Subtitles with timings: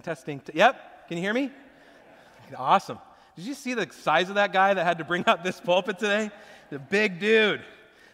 [0.00, 0.54] Testing, testing.
[0.54, 1.08] T- yep.
[1.08, 1.50] Can you hear me?
[2.56, 2.98] Awesome.
[3.36, 5.98] Did you see the size of that guy that had to bring out this pulpit
[5.98, 6.30] today?
[6.70, 7.62] The big dude.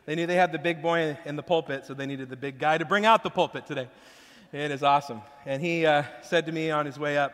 [0.07, 2.59] They knew they had the big boy in the pulpit, so they needed the big
[2.59, 3.89] guy to bring out the pulpit today.
[4.53, 5.23] It is awesome.
[5.47, 7.33] And he uh, said to me on his way up,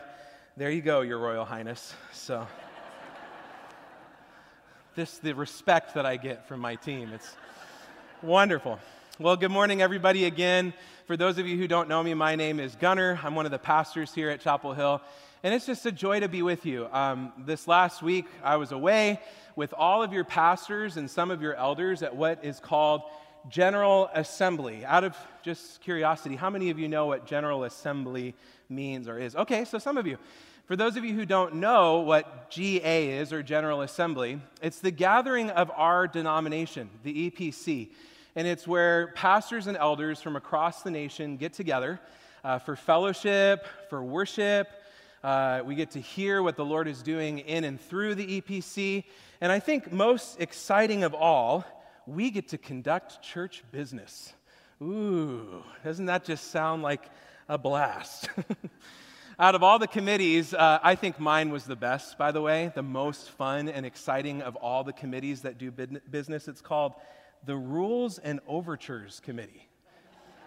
[0.57, 1.95] There you go, Your Royal Highness.
[2.13, 2.47] So,
[4.95, 7.13] this the respect that I get from my team.
[7.13, 7.35] It's
[8.23, 8.79] wonderful.
[9.19, 10.75] Well, good morning, everybody, again.
[11.07, 13.19] For those of you who don't know me, my name is Gunnar.
[13.23, 15.01] I'm one of the pastors here at Chapel Hill.
[15.43, 16.87] And it's just a joy to be with you.
[16.93, 19.19] Um, this last week, I was away
[19.57, 23.05] with all of your pastors and some of your elders at what is called
[23.49, 24.85] General Assembly.
[24.85, 28.35] Out of just curiosity, how many of you know what General Assembly
[28.69, 29.35] means or is?
[29.35, 30.19] Okay, so some of you.
[30.67, 34.91] For those of you who don't know what GA is, or General Assembly, it's the
[34.91, 37.89] gathering of our denomination, the EPC.
[38.37, 41.99] And it's where pastors and elders from across the nation get together
[42.45, 44.69] uh, for fellowship, for worship.
[45.25, 49.05] Uh, we get to hear what the Lord is doing in and through the EPC.
[49.41, 51.65] And I think most exciting of all,
[52.07, 54.35] we get to conduct church business.
[54.83, 57.09] Ooh, doesn't that just sound like
[57.49, 58.29] a blast?
[59.39, 62.71] Out of all the committees, uh, I think mine was the best, by the way,
[62.75, 66.49] the most fun and exciting of all the committees that do business.
[66.49, 66.93] It's called
[67.47, 69.69] the Rules and Overtures Committee.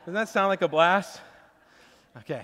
[0.01, 1.21] Doesn't that sound like a blast?
[2.17, 2.43] Okay.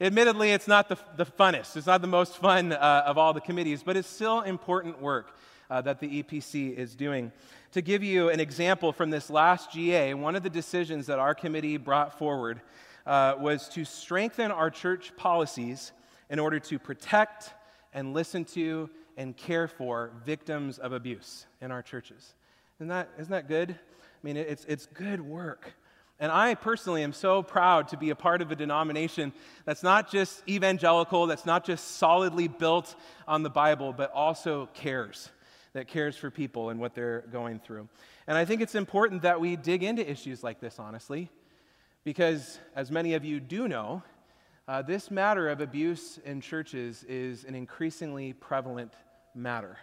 [0.00, 3.40] Admittedly, it's not the, the funnest, it's not the most fun uh, of all the
[3.40, 5.36] committees, but it's still important work
[5.68, 7.32] uh, that the EPC is doing.
[7.72, 11.34] To give you an example from this last GA, one of the decisions that our
[11.34, 12.60] committee brought forward
[13.04, 15.92] uh, was to strengthen our church policies
[16.30, 17.52] in order to protect
[17.92, 22.34] and listen to and care for victims of abuse in our churches.
[22.78, 23.70] Isn't that, isn't that good?
[23.70, 25.72] I mean, it's, it's good work.
[26.18, 29.32] And I personally am so proud to be a part of a denomination
[29.64, 32.94] that's not just evangelical, that's not just solidly built
[33.28, 35.30] on the Bible, but also cares,
[35.72, 37.88] that cares for people and what they're going through.
[38.26, 41.30] And I think it's important that we dig into issues like this, honestly.
[42.04, 44.02] Because, as many of you do know,
[44.68, 48.92] uh, this matter of abuse in churches is an increasingly prevalent
[49.34, 49.78] matter.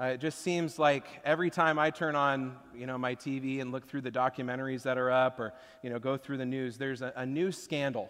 [0.00, 3.70] Uh, it just seems like every time I turn on, you know, my TV and
[3.70, 5.52] look through the documentaries that are up, or
[5.82, 8.08] you know, go through the news, there's a, a new scandal,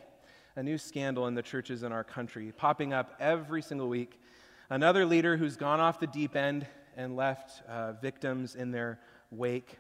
[0.55, 4.21] a new scandal in the churches in our country, popping up every single week.
[4.69, 6.65] Another leader who's gone off the deep end
[6.97, 9.01] and left uh, victims in their
[9.33, 9.77] wake,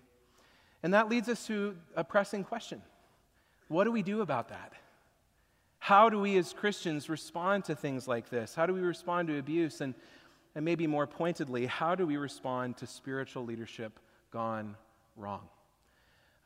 [0.82, 2.82] and that leads us to a pressing question:
[3.68, 4.72] what do we do about that?
[5.78, 8.56] How do we as Christians respond to things like this?
[8.56, 9.80] How do we respond to abuse?
[9.80, 9.94] And,
[10.54, 13.98] and maybe more pointedly, how do we respond to spiritual leadership
[14.32, 14.76] gone
[15.16, 15.48] wrong?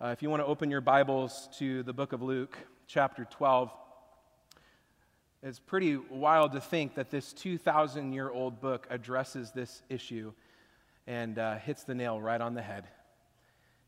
[0.00, 2.56] Uh, if you want to open your Bibles to the book of Luke,
[2.86, 3.70] chapter 12,
[5.42, 10.32] it's pretty wild to think that this 2,000 year old book addresses this issue
[11.06, 12.84] and uh, hits the nail right on the head.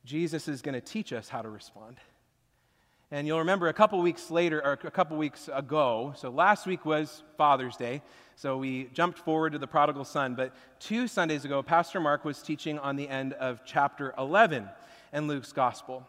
[0.04, 1.96] Jesus is going to teach us how to respond.
[3.12, 6.84] And you'll remember a couple weeks later, or a couple weeks ago, so last week
[6.84, 8.02] was Father's Day,
[8.34, 10.34] so we jumped forward to the prodigal son.
[10.34, 14.68] But two Sundays ago, Pastor Mark was teaching on the end of chapter 11
[15.12, 16.04] in Luke's gospel.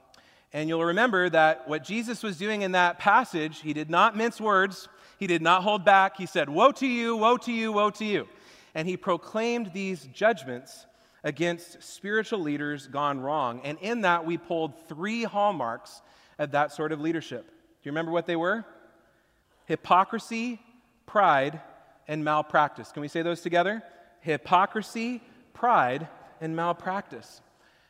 [0.53, 4.41] And you'll remember that what Jesus was doing in that passage, he did not mince
[4.41, 6.17] words, he did not hold back.
[6.17, 8.27] He said, Woe to you, woe to you, woe to you.
[8.73, 10.87] And he proclaimed these judgments
[11.23, 13.61] against spiritual leaders gone wrong.
[13.63, 16.01] And in that, we pulled three hallmarks
[16.39, 17.45] of that sort of leadership.
[17.47, 17.53] Do
[17.83, 18.65] you remember what they were?
[19.65, 20.59] Hypocrisy,
[21.05, 21.61] pride,
[22.07, 22.91] and malpractice.
[22.91, 23.83] Can we say those together?
[24.21, 25.21] Hypocrisy,
[25.53, 26.07] pride,
[26.39, 27.41] and malpractice.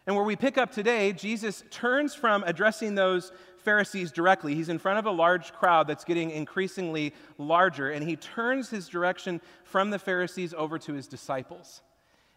[0.05, 4.55] And where we pick up today, Jesus turns from addressing those Pharisees directly.
[4.55, 8.87] He's in front of a large crowd that's getting increasingly larger, and he turns his
[8.87, 11.81] direction from the Pharisees over to his disciples.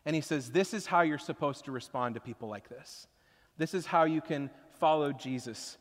[0.05, 3.07] And he says, This is how you're supposed to respond to people like this.
[3.59, 5.79] This is how you can follow Jesus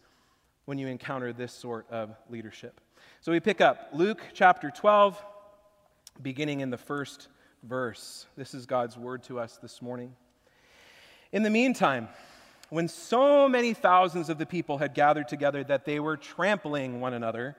[0.69, 2.79] when you encounter this sort of leadership.
[3.21, 5.19] So we pick up Luke chapter 12,
[6.21, 7.27] beginning in the first
[7.63, 8.27] verse.
[8.37, 10.13] This is God's word to us this morning.
[11.31, 12.07] In the meantime,
[12.69, 17.15] when so many thousands of the people had gathered together that they were trampling one
[17.15, 17.55] another,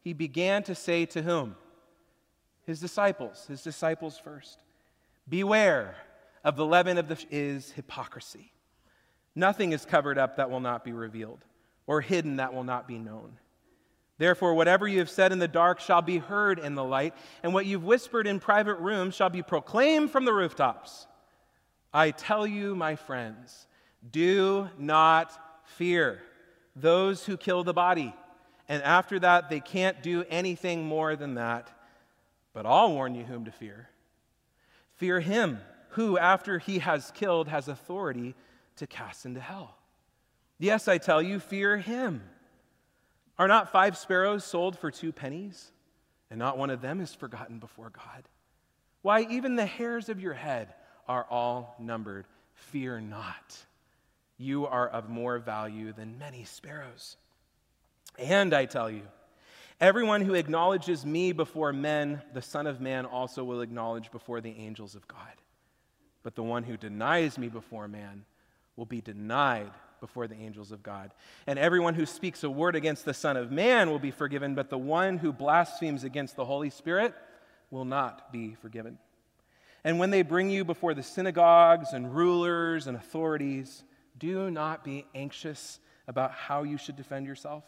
[0.00, 1.54] he began to say to whom?
[2.66, 4.64] His disciples, his disciples first.
[5.28, 5.94] Beware
[6.42, 8.50] of the leaven of the is hypocrisy.
[9.36, 11.44] Nothing is covered up that will not be revealed
[11.86, 13.38] or hidden that will not be known.
[14.18, 17.54] Therefore, whatever you have said in the dark shall be heard in the light, and
[17.54, 21.06] what you've whispered in private rooms shall be proclaimed from the rooftops.
[21.92, 23.66] I tell you, my friends,
[24.12, 25.32] do not
[25.64, 26.20] fear
[26.76, 28.14] those who kill the body
[28.70, 31.68] And after that, they can't do anything more than that.
[32.52, 33.88] But I'll warn you whom to fear.
[34.94, 35.58] Fear him
[35.90, 38.36] who, after he has killed, has authority
[38.76, 39.76] to cast into hell.
[40.60, 42.22] Yes, I tell you, fear him.
[43.38, 45.72] Are not five sparrows sold for two pennies?
[46.28, 48.28] And not one of them is forgotten before God.
[49.00, 50.74] Why, even the hairs of your head
[51.08, 52.26] are all numbered.
[52.52, 53.56] Fear not.
[54.36, 57.16] You are of more value than many sparrows.
[58.18, 59.02] And I tell you,
[59.80, 64.54] everyone who acknowledges me before men, the Son of Man also will acknowledge before the
[64.58, 65.18] angels of God.
[66.22, 68.26] But the one who denies me before man
[68.76, 69.70] will be denied
[70.00, 71.12] before the angels of God.
[71.46, 74.70] And everyone who speaks a word against the Son of Man will be forgiven, but
[74.70, 77.14] the one who blasphemes against the Holy Spirit
[77.70, 78.98] will not be forgiven.
[79.84, 83.84] And when they bring you before the synagogues and rulers and authorities,
[84.18, 87.64] do not be anxious about how you should defend yourself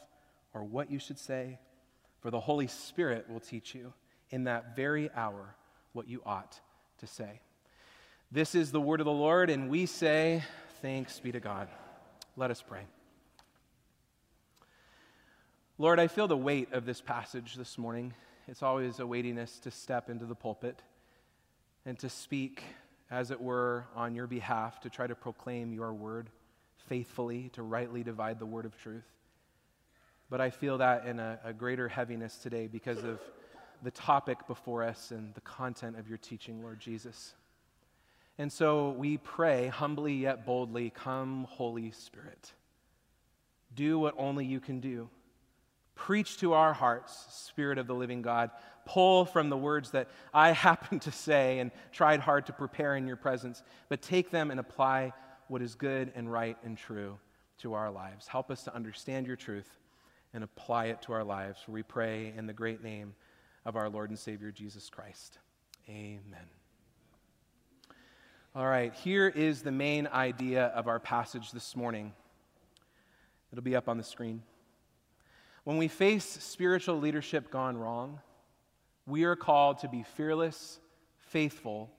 [0.52, 1.58] or what you should say,
[2.20, 3.92] for the Holy Spirit will teach you
[4.30, 5.54] in that very hour
[5.92, 6.60] what you ought
[6.98, 7.40] to say.
[8.30, 10.42] This is the word of the Lord, and we say,
[10.80, 11.68] Thanks be to God.
[12.34, 12.86] Let us pray.
[15.76, 18.14] Lord, I feel the weight of this passage this morning.
[18.48, 20.80] It's always a weightiness to step into the pulpit
[21.84, 22.62] and to speak,
[23.10, 26.30] as it were, on your behalf, to try to proclaim your word
[26.88, 29.04] faithfully, to rightly divide the word of truth.
[30.30, 33.20] But I feel that in a, a greater heaviness today because of
[33.82, 37.34] the topic before us and the content of your teaching, Lord Jesus.
[38.42, 42.52] And so we pray humbly yet boldly, Come, Holy Spirit.
[43.72, 45.08] Do what only you can do.
[45.94, 48.50] Preach to our hearts, Spirit of the living God.
[48.84, 53.06] Pull from the words that I happen to say and tried hard to prepare in
[53.06, 55.12] your presence, but take them and apply
[55.46, 57.20] what is good and right and true
[57.58, 58.26] to our lives.
[58.26, 59.70] Help us to understand your truth
[60.34, 61.60] and apply it to our lives.
[61.68, 63.14] We pray in the great name
[63.64, 65.38] of our Lord and Savior Jesus Christ.
[65.88, 66.61] Amen.
[68.54, 72.12] All right, here is the main idea of our passage this morning.
[73.50, 74.42] It'll be up on the screen.
[75.64, 78.20] When we face spiritual leadership gone wrong,
[79.06, 80.80] we are called to be fearless,
[81.16, 81.90] faithful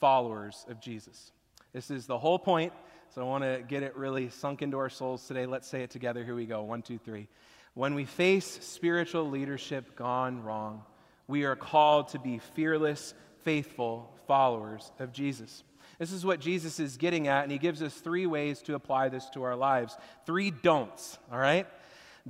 [0.00, 1.30] followers of Jesus.
[1.72, 2.72] This is the whole point,
[3.14, 5.46] so I want to get it really sunk into our souls today.
[5.46, 6.24] Let's say it together.
[6.24, 6.64] Here we go.
[6.64, 7.28] One, two, three.
[7.74, 10.82] When we face spiritual leadership gone wrong,
[11.28, 13.14] we are called to be fearless,
[13.44, 15.62] faithful followers of Jesus.
[16.00, 19.10] This is what Jesus is getting at, and he gives us three ways to apply
[19.10, 19.98] this to our lives.
[20.24, 21.66] Three don'ts, all right?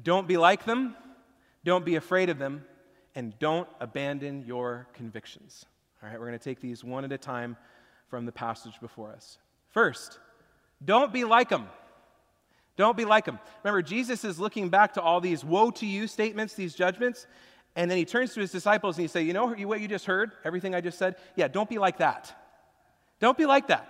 [0.02, 0.96] Don't be like them,
[1.64, 2.64] don't be afraid of them,
[3.14, 5.66] and don't abandon your convictions.
[6.02, 7.56] All right, we're going to take these one at a time
[8.08, 9.38] from the passage before us.
[9.68, 10.18] First,
[10.84, 11.68] don't be like them.
[12.76, 13.38] Don't be like them.
[13.62, 17.28] Remember, Jesus is looking back to all these woe to you statements, these judgments,
[17.76, 20.06] and then he turns to his disciples and he says, You know what you just
[20.06, 20.32] heard?
[20.44, 21.14] Everything I just said?
[21.36, 22.36] Yeah, don't be like that.
[23.20, 23.86] Don't be like that.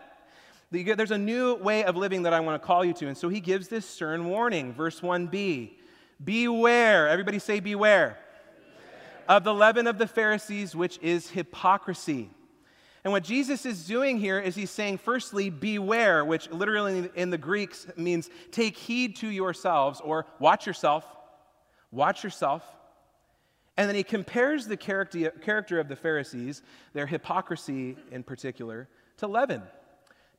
[0.71, 3.09] There's a new way of living that I want to call you to.
[3.09, 4.73] And so he gives this stern warning.
[4.73, 5.71] Verse 1b
[6.23, 7.09] Beware.
[7.09, 8.19] Everybody say, Beware.
[8.19, 8.19] beware.
[9.29, 12.31] Of the leaven of the Pharisees, which is hypocrisy.
[13.03, 17.39] And what Jesus is doing here is he's saying, firstly, beware, which literally in the
[17.39, 21.05] Greeks means take heed to yourselves or watch yourself.
[21.91, 22.63] Watch yourself.
[23.81, 26.61] And then he compares the character, character of the Pharisees,
[26.93, 29.63] their hypocrisy in particular, to leaven,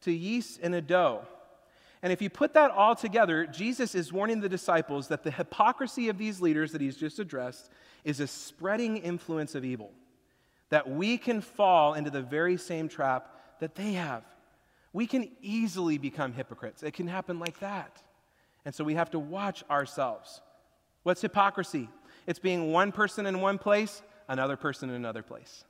[0.02, 1.24] to yeast in a dough.
[2.04, 6.08] And if you put that all together, Jesus is warning the disciples that the hypocrisy
[6.08, 7.72] of these leaders that he's just addressed
[8.04, 9.90] is a spreading influence of evil,
[10.70, 14.24] that we can fall into the very same trap that they have.
[14.94, 16.84] We can easily become hypocrites.
[16.84, 18.04] It can happen like that.
[18.66, 20.42] And so we have to watch ourselves.
[21.02, 21.90] What's hypocrisy?
[22.28, 25.64] It's being one person in one place, another person in another place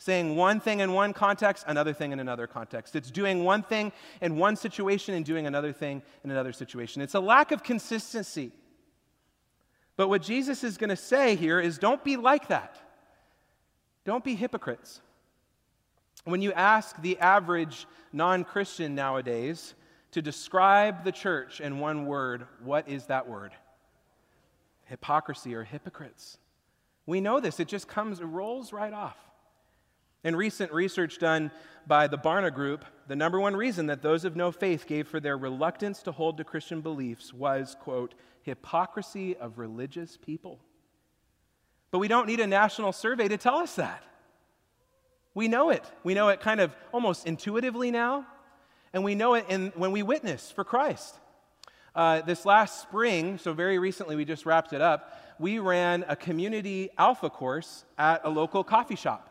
[0.00, 2.96] saying one thing in one context, another thing in another context.
[2.96, 3.92] It's doing one thing
[4.22, 7.02] in one situation and doing another thing in another situation.
[7.02, 8.50] It's a lack of consistency.
[9.96, 12.80] But what Jesus is going to say here is don't be like that.
[14.06, 15.02] Don't be hypocrites.
[16.24, 19.74] When you ask the average non Christian nowadays
[20.12, 23.52] to describe the church in one word, what is that word?
[24.90, 26.36] Hypocrisy or hypocrites.
[27.06, 29.16] We know this, it just comes, it rolls right off.
[30.24, 31.52] In recent research done
[31.86, 35.20] by the Barna Group, the number one reason that those of no faith gave for
[35.20, 40.60] their reluctance to hold to Christian beliefs was, quote, hypocrisy of religious people.
[41.92, 44.02] But we don't need a national survey to tell us that.
[45.34, 45.84] We know it.
[46.02, 48.26] We know it kind of almost intuitively now,
[48.92, 51.14] and we know it in, when we witness for Christ.
[51.94, 56.14] Uh, this last spring, so very recently, we just wrapped it up, we ran a
[56.14, 59.26] community alpha course at a local coffee shop.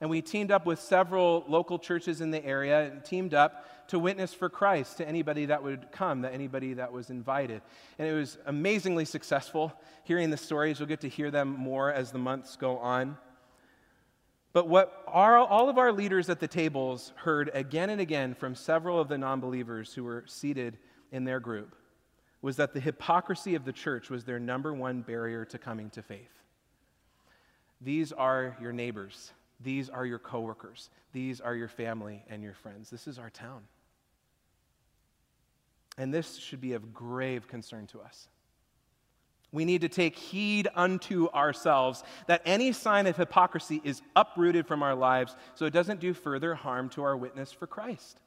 [0.00, 4.00] And we teamed up with several local churches in the area and teamed up to
[4.00, 7.62] witness for Christ to anybody that would come, to anybody that was invited.
[8.00, 9.72] And it was amazingly successful.
[10.02, 13.16] Hearing the stories, you'll get to hear them more as the months go on.
[14.52, 18.56] But what our, all of our leaders at the tables heard again and again from
[18.56, 20.78] several of the non believers who were seated
[21.12, 21.76] in their group
[22.42, 26.02] was that the hypocrisy of the church was their number one barrier to coming to
[26.02, 26.42] faith.
[27.80, 29.32] These are your neighbors.
[29.60, 30.90] These are your coworkers.
[31.12, 32.90] These are your family and your friends.
[32.90, 33.62] This is our town.
[35.96, 38.28] And this should be of grave concern to us.
[39.52, 44.82] We need to take heed unto ourselves that any sign of hypocrisy is uprooted from
[44.82, 48.18] our lives so it doesn't do further harm to our witness for Christ.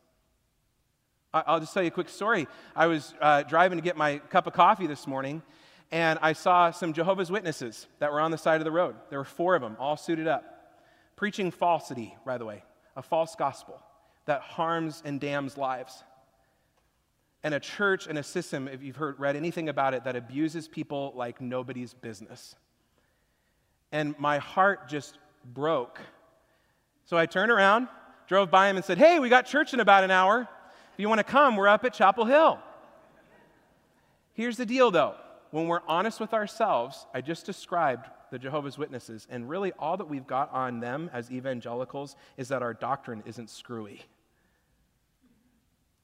[1.45, 2.47] I'll just tell you a quick story.
[2.75, 5.41] I was uh, driving to get my cup of coffee this morning,
[5.91, 8.95] and I saw some Jehovah's Witnesses that were on the side of the road.
[9.09, 10.43] There were four of them, all suited up,
[11.15, 12.63] preaching falsity, by the way,
[12.95, 13.81] a false gospel
[14.25, 16.03] that harms and damns lives
[17.45, 20.67] and a church and a system, if you've heard, read anything about it, that abuses
[20.67, 22.55] people like nobody's business.
[23.91, 25.19] And my heart just
[25.53, 25.99] broke.
[27.05, 27.87] So I turned around,
[28.25, 30.49] drove by him, and said, Hey, we got church in about an hour.
[30.95, 32.57] If you want to come, we're up at Chapel Hill.
[34.31, 35.15] Here's the deal, though.
[35.51, 40.07] When we're honest with ourselves, I just described the Jehovah's Witnesses, and really all that
[40.07, 44.03] we've got on them as evangelicals is that our doctrine isn't screwy.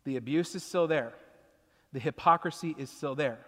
[0.04, 1.14] The abuse is still there.
[1.94, 3.40] The hypocrisy is still there.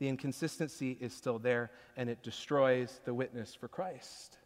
[0.00, 4.36] The inconsistency is still there, and it destroys the witness for Christ.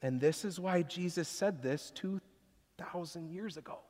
[0.00, 3.80] And this is why Jesus said this 2,000 years ago.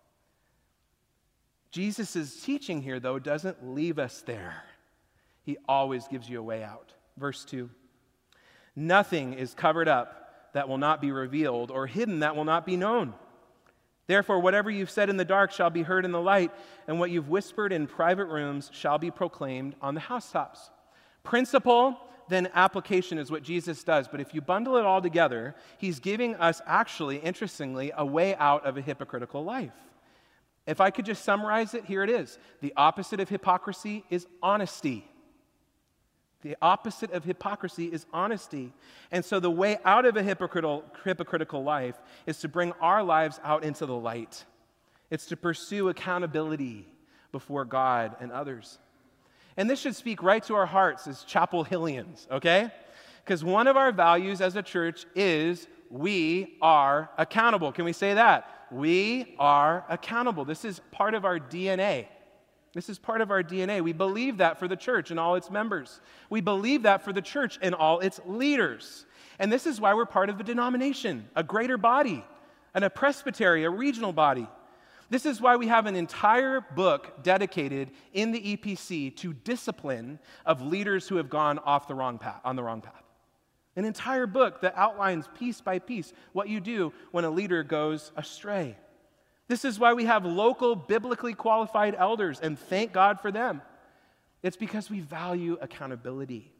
[1.70, 4.64] Jesus' teaching here, though, doesn't leave us there.
[5.42, 6.92] He always gives you a way out.
[7.16, 7.70] Verse 2
[8.76, 12.76] Nothing is covered up that will not be revealed, or hidden that will not be
[12.76, 13.14] known.
[14.06, 16.50] Therefore, whatever you've said in the dark shall be heard in the light,
[16.88, 20.70] and what you've whispered in private rooms shall be proclaimed on the housetops.
[21.22, 21.96] Principle,
[22.28, 24.08] then application is what Jesus does.
[24.08, 28.66] But if you bundle it all together, he's giving us actually, interestingly, a way out
[28.66, 29.74] of a hypocritical life.
[30.66, 32.38] If I could just summarize it, here it is.
[32.60, 35.06] The opposite of hypocrisy is honesty.
[36.42, 38.72] The opposite of hypocrisy is honesty.
[39.10, 43.38] And so, the way out of a hypocritical, hypocritical life is to bring our lives
[43.44, 44.44] out into the light.
[45.10, 46.86] It's to pursue accountability
[47.32, 48.78] before God and others.
[49.56, 52.70] And this should speak right to our hearts as Chapel Hillians, okay?
[53.24, 57.72] Because one of our values as a church is we are accountable.
[57.72, 58.66] Can we say that?
[58.70, 60.44] We are accountable.
[60.44, 62.06] This is part of our DNA.
[62.72, 63.82] This is part of our DNA.
[63.82, 66.00] We believe that for the church and all its members.
[66.30, 69.06] We believe that for the church and all its leaders.
[69.40, 72.24] And this is why we're part of a denomination, a greater body,
[72.72, 74.46] and a presbytery, a regional body.
[75.08, 80.62] This is why we have an entire book dedicated in the EPC to discipline of
[80.62, 83.02] leaders who have gone off the wrong path, on the wrong path.
[83.76, 88.12] An entire book that outlines piece by piece what you do when a leader goes
[88.16, 88.76] astray.
[89.48, 93.62] This is why we have local, biblically qualified elders, and thank God for them.
[94.42, 96.52] It's because we value accountability.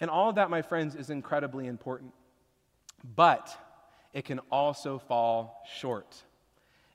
[0.00, 2.12] And all of that, my friends, is incredibly important.
[3.04, 3.56] But
[4.12, 6.16] it can also fall short.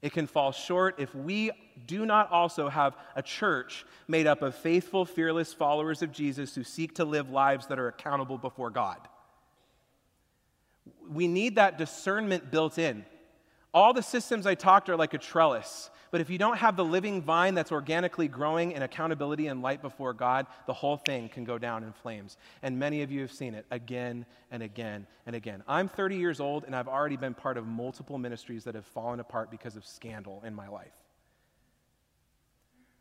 [0.01, 1.51] It can fall short if we
[1.87, 6.63] do not also have a church made up of faithful, fearless followers of Jesus who
[6.63, 8.99] seek to live lives that are accountable before God.
[11.09, 13.05] We need that discernment built in.
[13.73, 15.89] All the systems I talked are like a trellis.
[16.11, 19.81] But if you don't have the living vine that's organically growing in accountability and light
[19.81, 22.37] before God, the whole thing can go down in flames.
[22.61, 25.63] And many of you have seen it again and again and again.
[25.67, 29.19] I'm 30 years old and I've already been part of multiple ministries that have fallen
[29.19, 30.93] apart because of scandal in my life.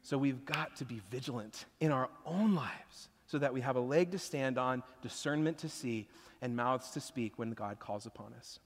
[0.03, 3.81] So we've got to be vigilant in our own lives so that we have a
[3.81, 6.07] leg to stand on, discernment to see,
[6.41, 8.61] and mouths to speak when God calls upon us.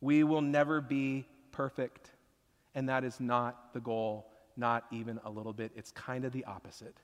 [0.00, 2.10] We will never be perfect,
[2.76, 5.72] and that is not the goal, not even a little bit.
[5.74, 6.94] It's kind of the opposite.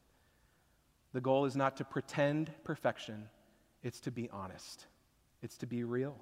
[1.15, 3.29] The goal is not to pretend perfection,
[3.83, 4.87] it's to be honest,
[5.43, 6.15] it's to be real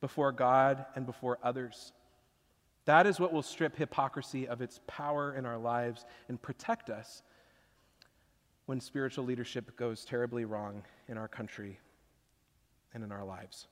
[0.00, 1.92] before God and before others.
[2.84, 7.22] That is what will strip hypocrisy of its power in our lives and protect us
[8.66, 11.80] when spiritual leadership goes terribly wrong in our country
[12.94, 13.66] and in our lives.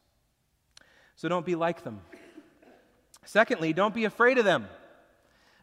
[1.14, 2.00] So don't be like them.
[3.24, 4.66] Secondly, don't be afraid of them.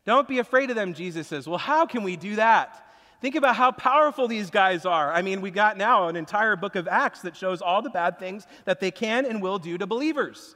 [0.05, 1.48] Don't be afraid of them, Jesus says.
[1.48, 2.79] Well, how can we do that?
[3.22, 5.12] Think about how powerful these guys are.
[5.13, 8.19] I mean, we got now an entire book of Acts that shows all the bad
[8.19, 10.55] things that they can and will do to believers.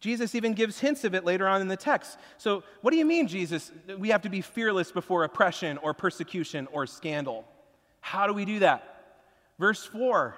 [0.00, 2.18] Jesus even gives hints of it later on in the text.
[2.36, 3.72] So, what do you mean, Jesus?
[3.96, 7.46] We have to be fearless before oppression or persecution or scandal.
[8.02, 9.16] How do we do that?
[9.58, 10.36] Verse 4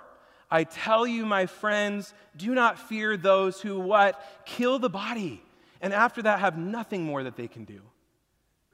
[0.49, 4.45] I tell you, my friends, do not fear those who what?
[4.47, 5.43] Kill the body,
[5.87, 7.81] and after that have nothing more that they can do.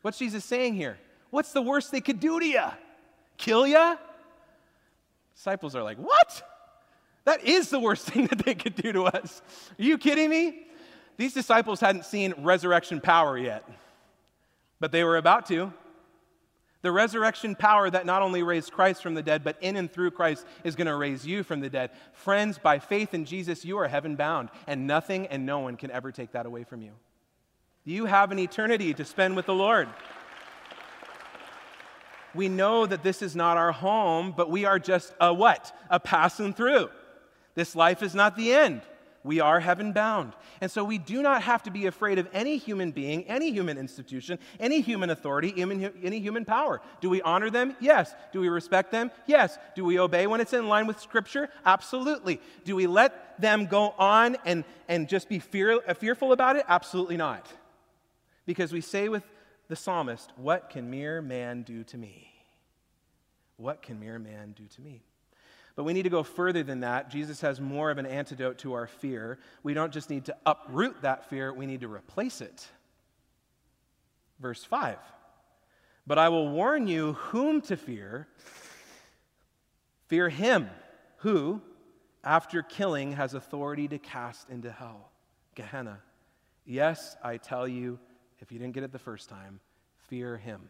[0.01, 0.97] What's Jesus saying here?
[1.29, 2.65] What's the worst they could do to you?
[3.37, 3.99] Kill you?
[5.35, 6.49] Disciples are like, What?
[7.25, 9.43] That is the worst thing that they could do to us.
[9.79, 10.63] Are you kidding me?
[11.19, 13.69] These disciples hadn't seen resurrection power yet,
[14.81, 15.71] but they were about to.
[16.83, 20.11] The resurrection power that not only raised Christ from the dead, but in and through
[20.11, 21.91] Christ is going to raise you from the dead.
[22.13, 25.93] Friends, by faith in Jesus, you are heaven bound, and nothing and no one can
[25.93, 26.91] ever take that away from you.
[27.85, 29.89] You have an eternity to spend with the Lord.
[32.35, 35.73] We know that this is not our home, but we are just a what?
[35.89, 36.89] A passing through.
[37.55, 38.83] This life is not the end.
[39.25, 40.33] We are heaven bound.
[40.61, 43.79] And so we do not have to be afraid of any human being, any human
[43.79, 46.81] institution, any human authority, any human power.
[47.01, 47.77] Do we honor them?
[47.81, 48.15] Yes.
[48.33, 49.13] Do we respect them?
[49.27, 49.59] Yes.
[49.77, 51.51] Do we obey when it's in line with Scripture?
[51.65, 52.41] Absolutely.
[52.65, 56.65] Do we let them go on and, and just be fear, uh, fearful about it?
[56.69, 57.47] Absolutely not.
[58.45, 59.23] Because we say with
[59.69, 62.29] the psalmist, What can mere man do to me?
[63.57, 65.05] What can mere man do to me?
[65.75, 67.11] But we need to go further than that.
[67.11, 69.39] Jesus has more of an antidote to our fear.
[69.63, 72.67] We don't just need to uproot that fear, we need to replace it.
[74.39, 74.99] Verse 5
[76.07, 78.29] But I will warn you whom to fear.
[80.09, 80.69] Fear him
[81.19, 81.63] who,
[82.23, 85.11] after killing, has authority to cast into hell,
[85.55, 86.01] Gehenna.
[86.67, 87.99] Yes, I tell you,
[88.41, 89.61] if you didn't get it the first time,
[90.09, 90.61] fear him.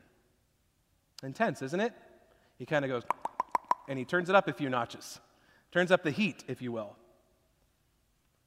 [1.24, 1.92] Intense, isn't it?
[2.58, 3.02] He kind of goes,
[3.92, 5.20] and he turns it up a few notches,
[5.70, 6.96] turns up the heat, if you will.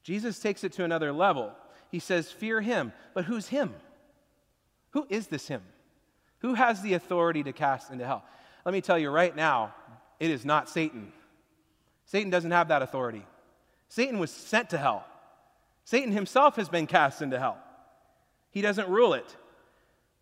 [0.02, 1.52] Jesus takes it to another level.
[1.88, 2.92] He says, Fear him.
[3.14, 3.72] But who's him?
[4.90, 5.62] Who is this him?
[6.40, 8.24] Who has the authority to cast into hell?
[8.64, 9.72] Let me tell you right now,
[10.18, 11.12] it is not Satan.
[12.06, 13.24] Satan doesn't have that authority.
[13.88, 15.06] Satan was sent to hell.
[15.84, 17.58] Satan himself has been cast into hell.
[18.50, 19.36] He doesn't rule it.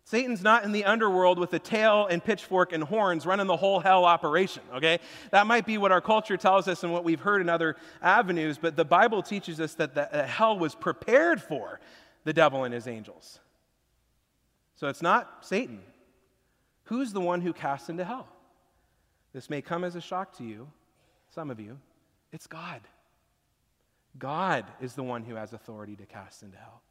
[0.07, 3.79] Satan's not in the underworld with a tail and pitchfork and horns running the whole
[3.79, 4.99] hell operation, okay?
[5.31, 8.59] That might be what our culture tells us and what we've heard in other avenues,
[8.59, 11.79] but the Bible teaches us that the, uh, hell was prepared for
[12.23, 13.39] the devil and his angels.
[14.75, 15.81] So it's not Satan.
[16.83, 18.27] Who's the one who casts into hell?
[19.33, 20.67] This may come as a shock to you,
[21.33, 21.79] some of you.
[22.31, 22.81] It's God.
[24.19, 26.81] God is the one who has authority to cast into hell.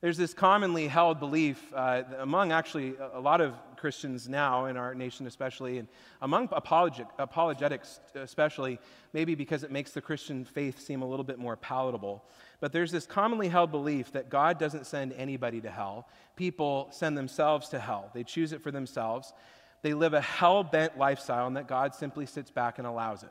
[0.00, 4.94] There's this commonly held belief uh, among actually a lot of Christians now in our
[4.94, 5.88] nation, especially, and
[6.22, 8.78] among apologet- apologetics, especially,
[9.12, 12.24] maybe because it makes the Christian faith seem a little bit more palatable.
[12.60, 16.08] But there's this commonly held belief that God doesn't send anybody to hell.
[16.36, 19.32] People send themselves to hell, they choose it for themselves.
[19.80, 23.30] They live a hell bent lifestyle, and that God simply sits back and allows it.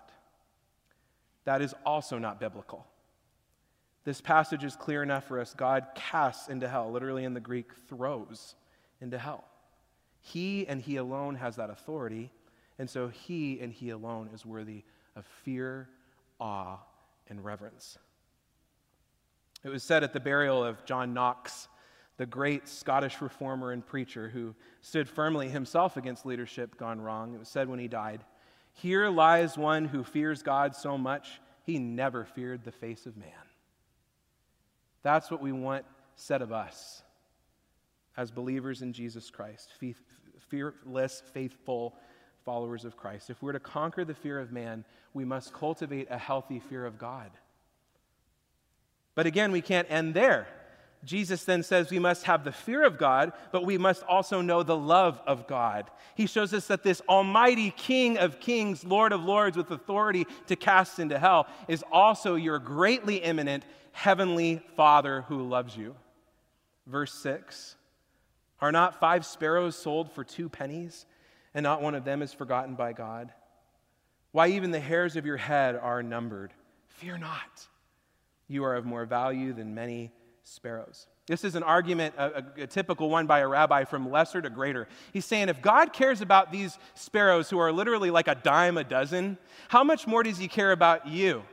[1.44, 2.86] That is also not biblical.
[4.08, 5.54] This passage is clear enough for us.
[5.54, 8.56] God casts into hell, literally in the Greek, throws
[9.02, 9.44] into hell.
[10.22, 12.32] He and He alone has that authority,
[12.80, 14.86] and so He and He alone is worthy
[15.18, 15.90] of fear,
[16.40, 16.78] awe,
[17.28, 17.98] and reverence.
[19.66, 21.68] It was said at the burial of John Knox,
[22.16, 27.34] the great Scottish reformer and preacher who stood firmly himself against leadership gone wrong.
[27.34, 28.24] It was said when he died,
[28.72, 33.34] Here lies one who fears God so much, he never feared the face of man.
[35.04, 37.04] That's what we want said of us
[38.16, 39.72] as believers in Jesus Christ,
[40.50, 41.96] fearless, faithful
[42.44, 43.30] followers of Christ.
[43.30, 44.84] If we're to conquer the fear of man,
[45.14, 47.30] we must cultivate a healthy fear of God.
[49.14, 50.48] But again, we can't end there.
[51.04, 54.64] Jesus then says we must have the fear of God, but we must also know
[54.64, 55.90] the love of God.
[56.16, 60.56] He shows us that this almighty King of kings, Lord of lords, with authority to
[60.56, 65.96] cast into hell, is also your greatly immanent heavenly Father who loves you.
[66.88, 67.76] Verse 6
[68.60, 71.06] Are not five sparrows sold for two pennies,
[71.54, 73.32] and not one of them is forgotten by God?
[74.32, 76.54] Why, even the hairs of your head are numbered.
[76.88, 77.68] Fear not.
[78.48, 80.12] You are of more value than many
[80.48, 81.08] sparrows.
[81.28, 84.50] This is an argument, a, a, a, typical one by a rabbi from lesser to
[84.50, 84.88] greater.
[85.12, 88.84] He's saying if God cares about these sparrows who are literally like a dime a
[88.84, 91.44] dozen, how much more does he care about you?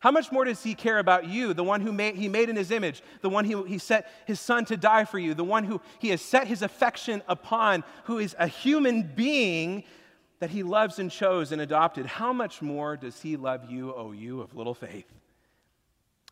[0.00, 2.56] How much more does he care about you, the one who made, he made in
[2.56, 5.64] his image, the one he, he set his son to die for you, the one
[5.64, 9.84] who he has set his affection upon, who is a human being
[10.40, 12.06] that he loves and chose and adopted?
[12.06, 15.06] How much more does he love you, O you of little faith?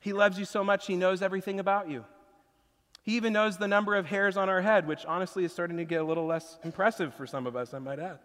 [0.00, 2.04] He loves you so much, he knows everything about you.
[3.02, 5.85] He even knows the number of hairs on our head, which honestly is starting to
[5.85, 8.18] get a little less impressive for some of us, I might add.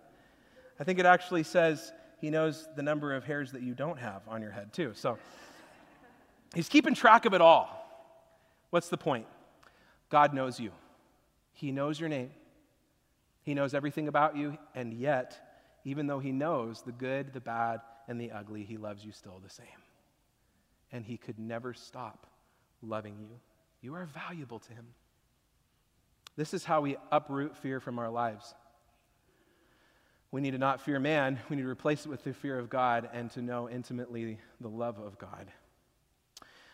[0.80, 4.22] I think it actually says he knows the number of hairs that you don't have
[4.28, 4.94] on your head, too.
[4.96, 5.20] So
[6.56, 7.78] he's keeping track of it all.
[8.72, 9.28] What's the point?
[10.10, 10.72] God knows you,
[11.54, 12.32] He knows your name,
[13.44, 15.38] He knows everything about you, and yet,
[15.86, 19.40] even though He knows the good, the bad, and the ugly, He loves you still
[19.44, 19.68] the same.
[20.92, 22.28] And He could never stop
[22.82, 23.40] loving you.
[23.82, 24.88] You are valuable to Him.
[26.36, 28.54] This is how we uproot fear from our lives.
[30.32, 32.70] We need to not fear man, we need to replace it with the fear of
[32.70, 35.52] God and to know intimately the love of God.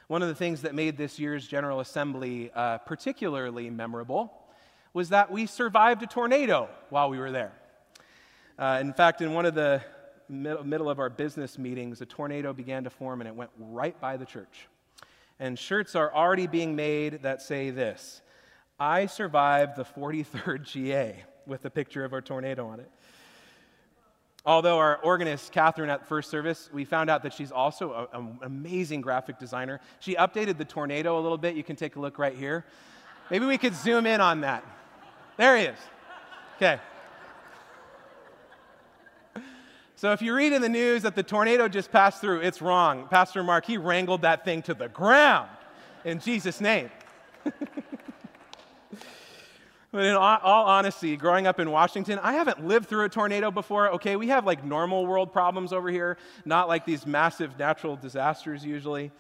[0.08, 4.32] One of the things that made this year's General Assembly uh, particularly memorable
[4.94, 7.52] was that we survived a tornado while we were there.
[8.60, 9.82] Uh, in fact, in one of the
[10.30, 14.18] middle of our business meetings, a tornado began to form and it went right by
[14.18, 14.68] the church.
[15.40, 18.22] And shirts are already being made that say this
[18.80, 22.92] I survived the 43rd GA with a picture of our tornado on it.
[24.46, 29.02] Although our organist, Catherine, at first service, we found out that she's also an amazing
[29.02, 29.82] graphic designer.
[30.00, 31.56] She updated the tornado a little bit.
[31.56, 32.64] You can take a look right here.
[33.30, 34.64] Maybe we could zoom in on that.
[35.36, 35.78] There he is.
[36.56, 36.80] Okay.
[39.98, 43.08] So if you read in the news that the tornado just passed through, it's wrong.
[43.10, 45.50] Pastor Mark, he wrangled that thing to the ground
[46.06, 46.92] in Jesus' name.
[49.90, 53.90] But in all honesty, growing up in Washington, I haven't lived through a tornado before.
[53.94, 58.66] Okay, we have like normal world problems over here, not like these massive natural disasters
[58.66, 59.12] usually.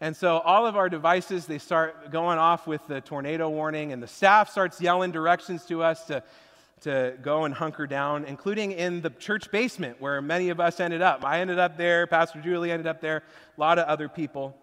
[0.00, 4.02] And so all of our devices, they start going off with the tornado warning, and
[4.02, 6.22] the staff starts yelling directions to us to,
[6.84, 11.02] to go and hunker down, including in the church basement where many of us ended
[11.02, 11.24] up.
[11.24, 13.22] I ended up there, Pastor Julie ended up there,
[13.56, 14.56] a lot of other people.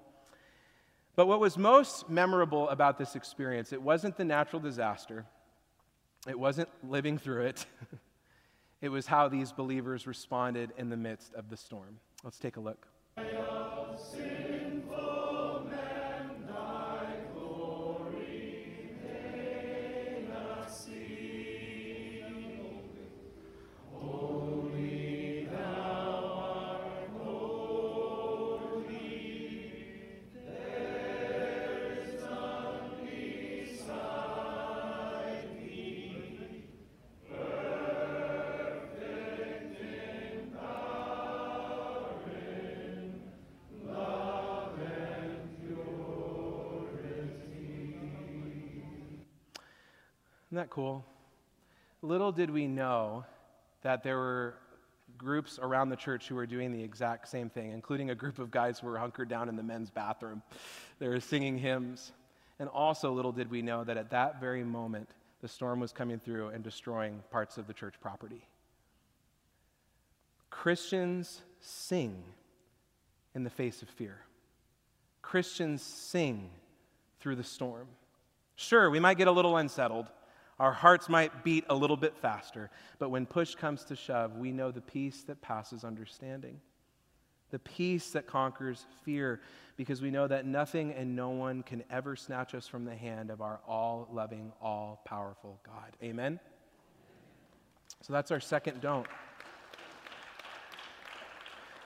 [1.15, 5.25] But what was most memorable about this experience, it wasn't the natural disaster.
[6.27, 7.65] It wasn't living through it,
[8.81, 11.99] it was how these believers responded in the midst of the storm.
[12.23, 12.87] Let's take a look.
[50.61, 51.03] That cool?
[52.03, 53.25] Little did we know
[53.81, 54.53] that there were
[55.17, 58.51] groups around the church who were doing the exact same thing, including a group of
[58.51, 60.43] guys who were hunkered down in the men's bathroom.
[60.99, 62.11] They were singing hymns.
[62.59, 65.09] And also, little did we know that at that very moment,
[65.41, 68.47] the storm was coming through and destroying parts of the church property.
[70.51, 72.21] Christians sing
[73.33, 74.19] in the face of fear.
[75.23, 76.51] Christians sing
[77.19, 77.87] through the storm.
[78.55, 80.05] Sure, we might get a little unsettled.
[80.61, 82.69] Our hearts might beat a little bit faster,
[82.99, 86.61] but when push comes to shove, we know the peace that passes understanding.
[87.49, 89.41] The peace that conquers fear,
[89.75, 93.31] because we know that nothing and no one can ever snatch us from the hand
[93.31, 95.97] of our all loving, all powerful God.
[96.03, 96.39] Amen?
[98.03, 99.07] So that's our second don't.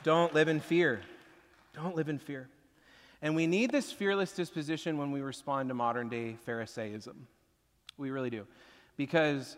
[0.04, 1.00] Don't live in fear.
[1.74, 2.50] Don't live in fear.
[3.22, 7.28] And we need this fearless disposition when we respond to modern day Pharisaism.
[7.98, 8.46] We really do.
[8.98, 9.58] Because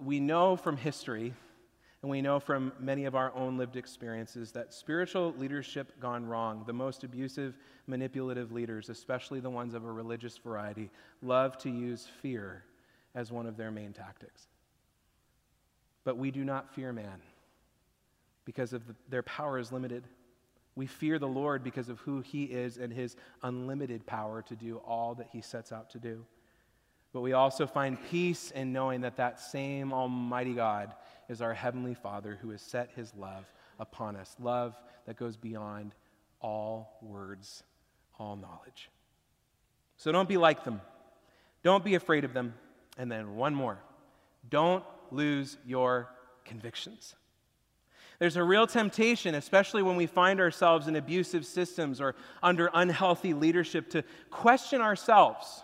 [0.00, 1.34] we know from history
[2.02, 6.62] and we know from many of our own lived experiences that spiritual leadership gone wrong,
[6.66, 10.90] the most abusive, manipulative leaders, especially the ones of a religious variety,
[11.22, 12.62] love to use fear
[13.14, 14.46] as one of their main tactics.
[16.04, 17.20] But we do not fear man
[18.44, 20.04] because of the, their power is limited.
[20.76, 24.76] We fear the Lord because of who he is and his unlimited power to do
[24.86, 26.24] all that he sets out to do.
[27.12, 30.94] But we also find peace in knowing that that same Almighty God
[31.28, 34.36] is our Heavenly Father who has set His love upon us.
[34.40, 34.74] Love
[35.06, 35.94] that goes beyond
[36.40, 37.62] all words,
[38.18, 38.90] all knowledge.
[39.96, 40.80] So don't be like them.
[41.62, 42.54] Don't be afraid of them.
[42.96, 43.78] And then one more
[44.48, 46.08] don't lose your
[46.44, 47.14] convictions.
[48.18, 53.32] There's a real temptation, especially when we find ourselves in abusive systems or under unhealthy
[53.32, 55.62] leadership, to question ourselves,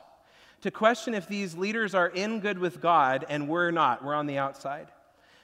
[0.65, 4.25] to question if these leaders are in good with God and we're not, we're on
[4.25, 4.89] the outside.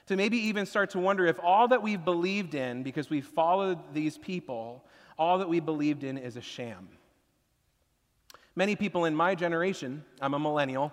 [0.07, 3.77] To maybe even start to wonder if all that we've believed in, because we've followed
[3.93, 4.83] these people,
[5.19, 6.89] all that we believed in is a sham.
[8.55, 10.91] Many people in my generation, I'm a millennial,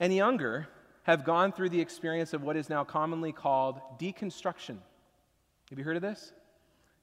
[0.00, 0.66] and younger,
[1.02, 4.78] have gone through the experience of what is now commonly called deconstruction.
[5.68, 6.32] Have you heard of this?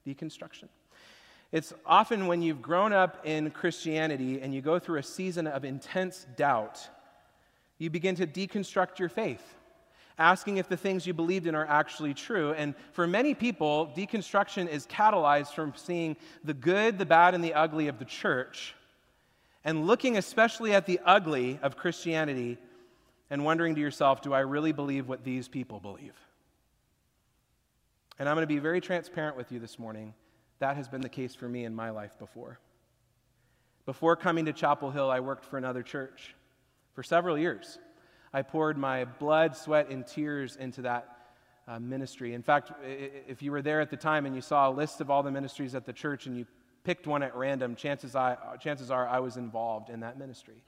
[0.07, 0.69] Deconstruction.
[1.51, 5.63] It's often when you've grown up in Christianity and you go through a season of
[5.63, 6.87] intense doubt,
[7.77, 9.55] you begin to deconstruct your faith,
[10.17, 12.53] asking if the things you believed in are actually true.
[12.53, 17.53] And for many people, deconstruction is catalyzed from seeing the good, the bad, and the
[17.53, 18.75] ugly of the church,
[19.63, 22.57] and looking especially at the ugly of Christianity
[23.29, 26.13] and wondering to yourself, do I really believe what these people believe?
[28.19, 30.13] And I'm going to be very transparent with you this morning.
[30.59, 32.59] That has been the case for me in my life before.
[33.85, 36.33] Before coming to Chapel Hill, I worked for another church
[36.93, 37.77] for several years.
[38.33, 41.15] I poured my blood, sweat, and tears into that
[41.67, 42.33] uh, ministry.
[42.33, 45.09] In fact, if you were there at the time and you saw a list of
[45.09, 46.45] all the ministries at the church and you
[46.83, 50.63] picked one at random, chances, I, chances are I was involved in that ministry.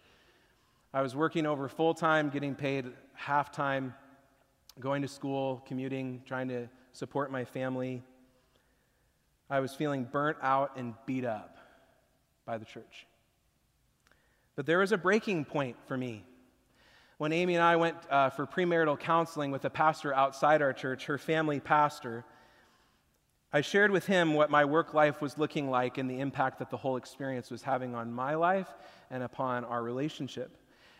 [0.94, 3.94] I was working over full time, getting paid half time,
[4.80, 8.04] going to school, commuting, trying to support my family.
[9.50, 11.58] I was feeling burnt out and beat up
[12.46, 13.08] by the church.
[14.56, 16.24] But there was a breaking point for me.
[17.18, 21.06] When Amy and I went uh, for premarital counseling with a pastor outside our church,
[21.06, 22.26] her family pastor,
[23.52, 26.70] I shared with him what my work life was looking like and the impact that
[26.70, 28.68] the whole experience was having on my life
[29.10, 30.58] and upon our relationship.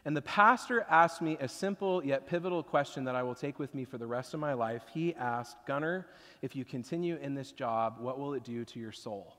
[0.08, 3.76] And the pastor asked me a simple yet pivotal question that I will take with
[3.76, 4.84] me for the rest of my life.
[4.94, 6.08] He asked, Gunnar,
[6.42, 9.36] if you continue in this job, what will it do to your soul?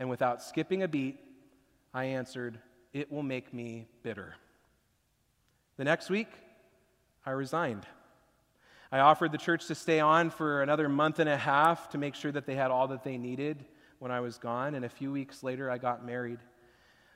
[0.00, 1.20] And without skipping a beat,
[1.94, 2.58] I answered,
[2.92, 4.34] It will make me bitter.
[5.76, 6.26] The next week,
[7.24, 7.86] I resigned.
[8.90, 12.16] I offered the church to stay on for another month and a half to make
[12.16, 13.64] sure that they had all that they needed
[14.00, 14.74] when I was gone.
[14.74, 16.40] And a few weeks later, I got married.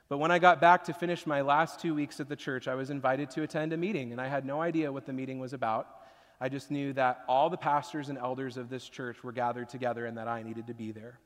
[0.09, 2.75] But when I got back to finish my last two weeks at the church, I
[2.75, 5.53] was invited to attend a meeting, and I had no idea what the meeting was
[5.53, 5.87] about.
[6.39, 10.05] I just knew that all the pastors and elders of this church were gathered together
[10.05, 11.19] and that I needed to be there.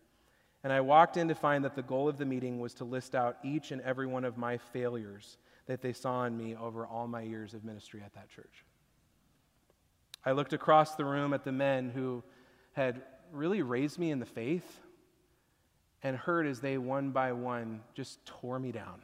[0.64, 3.14] And I walked in to find that the goal of the meeting was to list
[3.14, 7.08] out each and every one of my failures that they saw in me over all
[7.08, 8.64] my years of ministry at that church.
[10.24, 12.24] I looked across the room at the men who
[12.74, 14.80] had really raised me in the faith
[16.04, 19.02] and heard as they one by one just tore me down.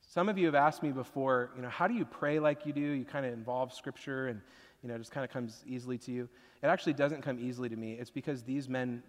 [0.00, 2.72] Some of you have asked me before, you know, how do you pray like you
[2.72, 2.80] do?
[2.80, 4.40] You kind of involve scripture and,
[4.82, 6.28] you know, it just kind of comes easily to you.
[6.62, 7.94] It actually doesn't come easily to me.
[7.94, 9.02] It's because these men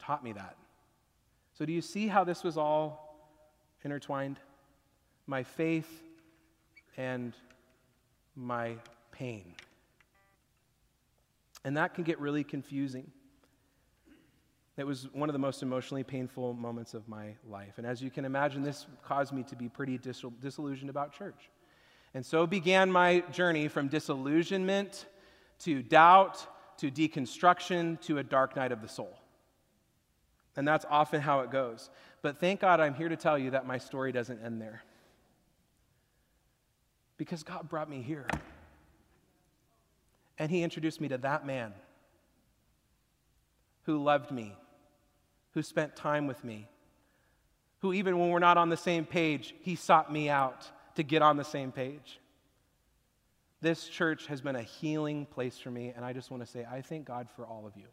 [0.00, 0.56] taught me that.
[1.54, 3.20] So, do you see how this was all
[3.84, 4.38] intertwined?
[5.26, 6.02] My faith
[6.96, 7.34] and
[8.34, 8.76] my
[9.12, 9.54] pain.
[11.64, 13.10] And that can get really confusing.
[14.78, 17.74] It was one of the most emotionally painful moments of my life.
[17.78, 21.50] And as you can imagine, this caused me to be pretty disillusioned about church.
[22.14, 25.06] And so began my journey from disillusionment
[25.60, 26.46] to doubt
[26.78, 29.18] to deconstruction to a dark night of the soul.
[30.56, 31.90] And that's often how it goes.
[32.22, 34.84] But thank God I'm here to tell you that my story doesn't end there.
[37.16, 38.28] Because God brought me here.
[40.38, 41.72] And He introduced me to that man
[43.82, 44.54] who loved me
[45.58, 46.68] who spent time with me,
[47.80, 51.20] who, even when we're not on the same page, he sought me out to get
[51.20, 52.20] on the same page.
[53.60, 56.64] This church has been a healing place for me, and I just want to say,
[56.64, 57.88] I thank God for all of you.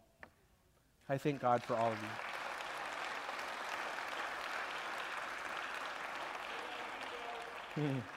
[1.09, 1.97] I thank God for all of
[7.77, 7.81] you.
[7.81, 7.99] Hmm.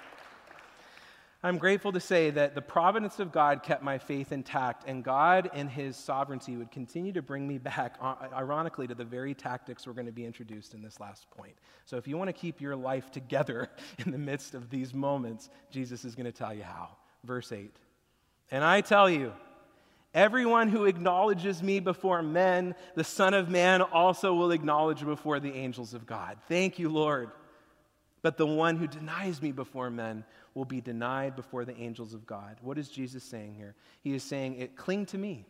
[1.40, 5.50] I'm grateful to say that the providence of God kept my faith intact, and God,
[5.54, 9.86] in His sovereignty, would continue to bring me back, uh, ironically, to the very tactics
[9.86, 11.54] we're going to be introduced in this last point.
[11.84, 13.70] So, if you want to keep your life together
[14.04, 16.96] in the midst of these moments, Jesus is going to tell you how.
[17.22, 17.70] Verse 8
[18.50, 19.32] And I tell you,
[20.14, 25.54] everyone who acknowledges me before men, the Son of Man also will acknowledge before the
[25.54, 26.38] angels of God.
[26.48, 27.30] Thank you, Lord.
[28.22, 32.26] But the one who denies me before men will be denied before the angels of
[32.26, 32.56] God.
[32.62, 33.74] What is Jesus saying here?
[34.00, 35.46] He is saying, it, Cling to me.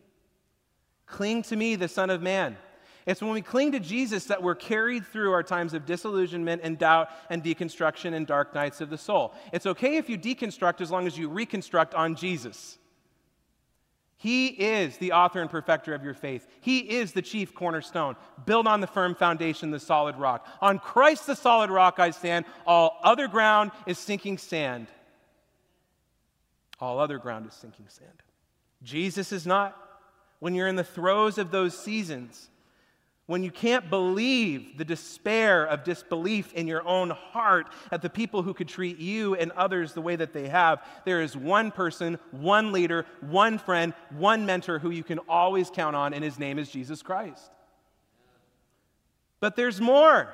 [1.05, 2.55] Cling to me, the Son of Man.
[3.05, 6.77] It's when we cling to Jesus that we're carried through our times of disillusionment and
[6.77, 9.33] doubt and deconstruction and dark nights of the soul.
[9.51, 12.77] It's okay if you deconstruct as long as you reconstruct on Jesus.
[14.21, 16.45] He is the author and perfecter of your faith.
[16.59, 18.17] He is the chief cornerstone.
[18.45, 20.45] Build on the firm foundation, the solid rock.
[20.59, 22.43] On Christ, the solid rock, I stand.
[22.67, 24.87] All other ground is sinking sand.
[26.81, 28.21] All other ground is sinking sand.
[28.83, 29.77] Jesus is not.
[30.39, 32.49] When you're in the throes of those seasons,
[33.29, 38.41] when you can't believe the despair of disbelief in your own heart at the people
[38.41, 42.17] who could treat you and others the way that they have, there is one person,
[42.31, 46.57] one leader, one friend, one mentor who you can always count on, and his name
[46.57, 47.51] is Jesus Christ.
[49.39, 50.33] But there's more.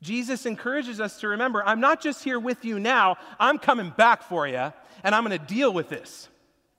[0.00, 4.22] Jesus encourages us to remember I'm not just here with you now, I'm coming back
[4.22, 6.30] for you, and I'm going to deal with this.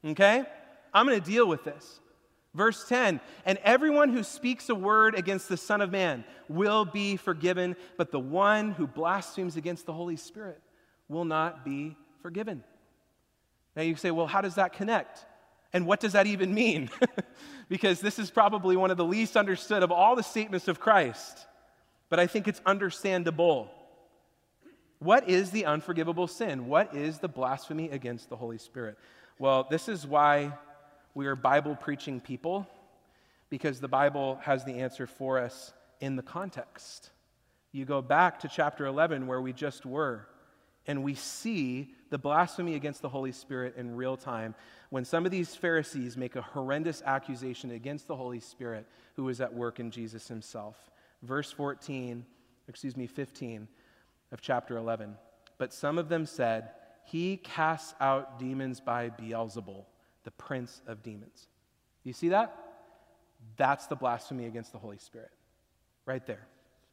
[0.03, 0.45] Okay?
[0.91, 1.99] I'm going to deal with this.
[2.55, 7.17] Verse 10 And everyone who speaks a word against the Son of Man will be
[7.17, 10.61] forgiven, but the one who blasphemes against the Holy Spirit
[11.07, 12.63] will not be forgiven.
[13.75, 15.25] Now you say, well, how does that connect?
[15.73, 16.89] And what does that even mean?
[17.69, 21.45] because this is probably one of the least understood of all the statements of Christ,
[22.09, 23.69] but I think it's understandable.
[24.99, 26.67] What is the unforgivable sin?
[26.67, 28.97] What is the blasphemy against the Holy Spirit?
[29.37, 30.53] Well, this is why
[31.15, 32.67] we are Bible preaching people
[33.49, 37.10] because the Bible has the answer for us in the context.
[37.71, 40.28] You go back to chapter 11 where we just were,
[40.86, 44.56] and we see the blasphemy against the Holy Spirit in real time
[44.89, 49.39] when some of these Pharisees make a horrendous accusation against the Holy Spirit who was
[49.39, 50.75] at work in Jesus himself.
[51.23, 52.25] Verse 14,
[52.67, 53.69] excuse me, 15
[54.34, 55.15] of chapter 11.
[55.58, 56.71] But some of them said,
[57.06, 59.86] He casts out demons by Beelzebul
[60.25, 61.47] the prince of demons.
[62.03, 62.57] You see that?
[63.55, 65.31] That's the blasphemy against the Holy Spirit.
[66.05, 66.45] Right there.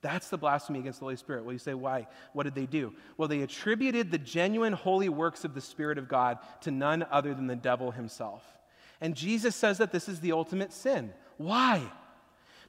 [0.03, 1.45] That's the blasphemy against the Holy Spirit.
[1.45, 2.09] Well, you say, why?
[2.33, 2.93] What did they do?
[3.17, 7.35] Well, they attributed the genuine holy works of the Spirit of God to none other
[7.35, 8.45] than the devil himself.
[9.01, 11.13] And Jesus says that this is the ultimate sin.
[11.37, 11.83] Why?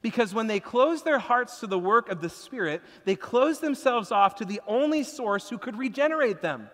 [0.01, 4.11] Because when they close their hearts to the work of the Spirit, they close themselves
[4.11, 6.69] off to the only source who could regenerate them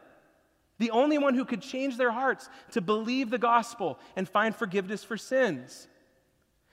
[0.79, 5.03] the only one who could change their hearts to believe the gospel and find forgiveness
[5.03, 5.87] for sins.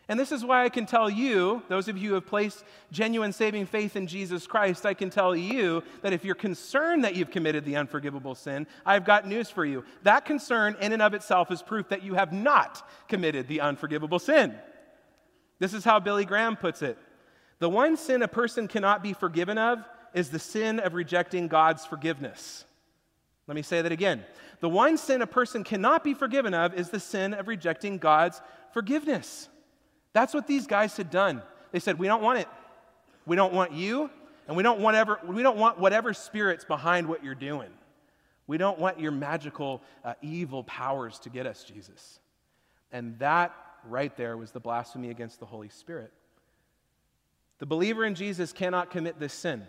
[0.08, 3.32] And this is why I can tell you, those of you who have placed genuine
[3.32, 7.32] saving faith in Jesus Christ, I can tell you that if you're concerned that you've
[7.32, 9.84] committed the unforgivable sin, I've got news for you.
[10.04, 14.20] That concern, in and of itself, is proof that you have not committed the unforgivable
[14.20, 14.54] sin.
[15.58, 16.98] This is how Billy Graham puts it
[17.58, 21.84] The one sin a person cannot be forgiven of is the sin of rejecting God's
[21.84, 22.65] forgiveness.
[23.46, 24.24] Let me say that again.
[24.60, 28.40] The one sin a person cannot be forgiven of is the sin of rejecting God's
[28.72, 29.48] forgiveness.
[30.12, 31.42] That's what these guys had done.
[31.72, 32.48] They said, We don't want it.
[33.26, 34.08] We don't want you,
[34.46, 37.70] and we don't want, ever, we don't want whatever spirit's behind what you're doing.
[38.46, 42.20] We don't want your magical uh, evil powers to get us, Jesus.
[42.92, 43.52] And that
[43.84, 46.12] right there was the blasphemy against the Holy Spirit.
[47.58, 49.66] The believer in Jesus cannot commit this sin,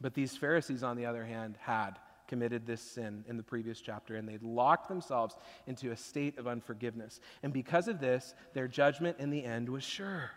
[0.00, 1.92] but these Pharisees, on the other hand, had
[2.26, 5.36] committed this sin in the previous chapter, and they'd locked themselves
[5.66, 7.20] into a state of unforgiveness.
[7.42, 10.30] And because of this, their judgment in the end was sure.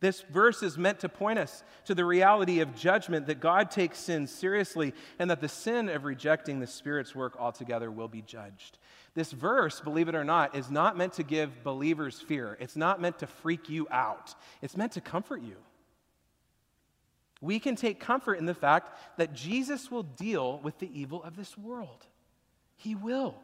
[0.00, 3.98] This verse is meant to point us to the reality of judgment that God takes
[3.98, 8.78] sin seriously and that the sin of rejecting the Spirit's work altogether will be judged.
[9.14, 12.56] This verse, believe it or not, is not meant to give believers fear.
[12.60, 14.34] It's not meant to freak you out.
[14.62, 15.56] It's meant to comfort you.
[17.40, 21.36] We can take comfort in the fact that Jesus will deal with the evil of
[21.36, 22.06] this world.
[22.76, 23.36] He will.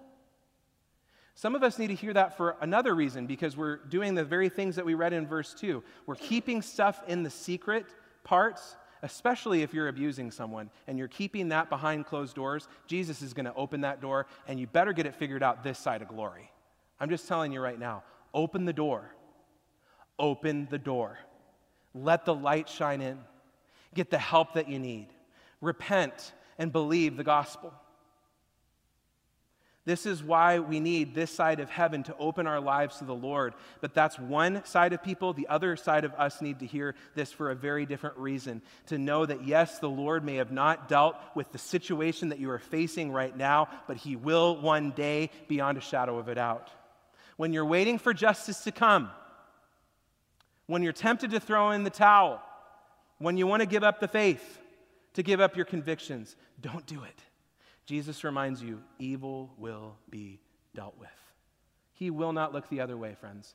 [1.37, 4.49] Some of us need to hear that for another reason because we're doing the very
[4.49, 5.83] things that we read in verse 2.
[6.07, 7.87] We're keeping stuff in the secret
[8.23, 12.69] parts, especially if you're abusing someone and you're keeping that behind closed doors.
[12.87, 15.79] Jesus is going to open that door and you better get it figured out this
[15.79, 16.51] side of glory.
[17.01, 19.15] I'm just telling you right now open the door.
[20.19, 21.19] Open the door.
[21.93, 23.19] Let the light shine in
[23.95, 25.09] get the help that you need.
[25.61, 27.73] Repent and believe the gospel.
[29.87, 33.15] This is why we need this side of heaven to open our lives to the
[33.15, 33.53] Lord.
[33.83, 35.35] But that's one side of people.
[35.35, 38.63] The other side of us need to hear this for a very different reason.
[38.87, 42.51] To know that, yes, the Lord may have not dealt with the situation that you
[42.51, 46.71] are facing right now, but He will one day beyond a shadow of a doubt.
[47.37, 49.11] When you're waiting for justice to come,
[50.67, 52.40] when you're tempted to throw in the towel,
[53.25, 54.60] when you want to give up the faith,
[55.14, 57.20] to give up your convictions, don't do it.
[57.87, 60.40] Jesus reminds you evil will be
[60.75, 61.08] dealt with.
[61.92, 63.54] He will not look the other way, friends.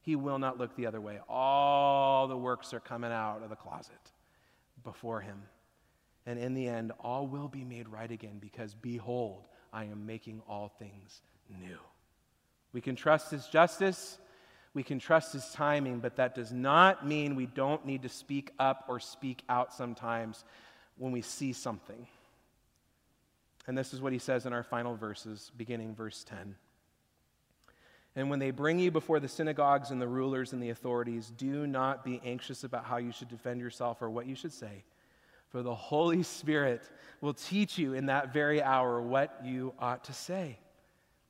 [0.00, 1.20] He will not look the other way.
[1.28, 4.12] All the works are coming out of the closet
[4.84, 5.42] before him.
[6.26, 10.42] And in the end, all will be made right again because behold, I am making
[10.48, 11.78] all things new.
[12.72, 14.18] We can trust His justice,
[14.74, 18.52] we can trust His timing, but that does not mean we don't need to speak
[18.58, 20.44] up or speak out sometimes
[20.96, 22.06] when we see something.
[23.66, 26.54] And this is what He says in our final verses, beginning verse 10.
[28.16, 31.66] And when they bring you before the synagogues and the rulers and the authorities, do
[31.66, 34.82] not be anxious about how you should defend yourself or what you should say,
[35.50, 36.82] for the Holy Spirit
[37.20, 40.58] will teach you in that very hour what you ought to say.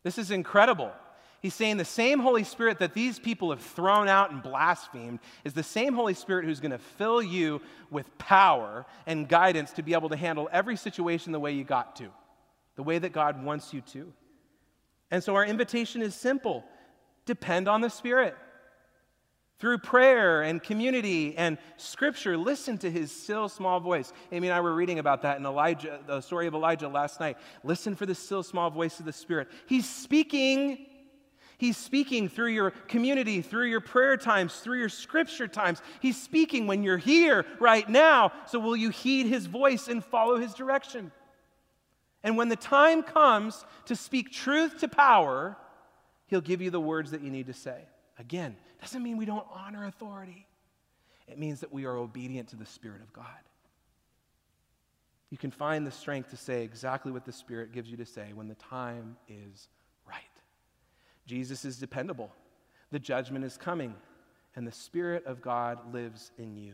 [0.02, 0.92] This is incredible.
[1.40, 5.54] He's saying the same Holy Spirit that these people have thrown out and blasphemed is
[5.54, 7.60] the same Holy Spirit who's going to fill you
[7.90, 11.94] with power and guidance to be able to handle every situation the way you got
[11.96, 12.08] to,
[12.74, 14.12] the way that God wants you to.
[15.12, 16.64] And so our invitation is simple
[17.24, 18.34] depend on the Spirit.
[19.58, 24.12] Through prayer and community and scripture, listen to his still small voice.
[24.30, 27.36] Amy and I were reading about that in Elijah, the story of Elijah last night.
[27.64, 29.48] Listen for the still small voice of the Spirit.
[29.66, 30.86] He's speaking.
[31.58, 35.82] He's speaking through your community, through your prayer times, through your scripture times.
[36.00, 38.32] He's speaking when you're here right now.
[38.46, 41.10] So, will you heed his voice and follow his direction?
[42.22, 45.56] And when the time comes to speak truth to power,
[46.28, 47.80] he'll give you the words that you need to say.
[48.20, 50.46] Again, doesn't mean we don't honor authority,
[51.26, 53.26] it means that we are obedient to the Spirit of God.
[55.30, 58.32] You can find the strength to say exactly what the Spirit gives you to say
[58.32, 59.68] when the time is.
[61.28, 62.32] Jesus is dependable,
[62.90, 63.94] the judgment is coming,
[64.56, 66.72] and the Spirit of God lives in you.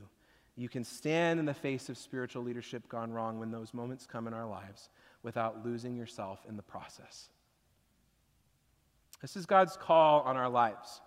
[0.56, 4.28] You can stand in the face of spiritual leadership gone wrong when those moments come
[4.28, 4.88] in our lives
[5.24, 7.28] without losing yourself in the process.
[9.20, 11.00] This is God's call on our lives.